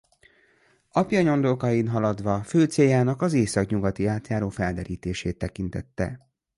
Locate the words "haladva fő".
1.87-2.65